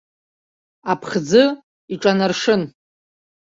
[0.91, 1.43] Аԥхӡы
[1.93, 2.61] иҽанаршын.